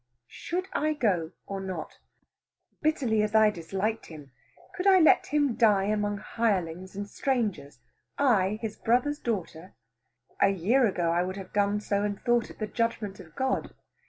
Should 0.25 0.67
I 0.73 0.93
go 0.93 1.29
or 1.45 1.59
not? 1.61 1.99
Bitterly 2.81 3.21
as 3.21 3.35
I 3.35 3.51
disliked 3.51 4.07
him, 4.07 4.31
could 4.73 4.87
I 4.87 4.99
let 4.99 5.27
him 5.27 5.53
die 5.53 5.83
among 5.83 6.17
hirelings 6.17 6.95
and 6.95 7.07
strangers 7.07 7.77
I, 8.17 8.57
his 8.63 8.75
brother's 8.77 9.19
daughter! 9.19 9.75
A 10.39 10.49
year 10.49 10.87
ago 10.87 11.11
I 11.11 11.21
would 11.21 11.37
have 11.37 11.53
done 11.53 11.81
so 11.81 12.01
and 12.01 12.19
thought 12.19 12.49
it 12.49 12.57
the 12.57 12.65
judgment 12.65 13.19
of 13.19 13.35
God. 13.35 13.75